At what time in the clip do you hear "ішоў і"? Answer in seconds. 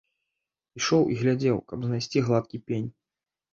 0.81-1.19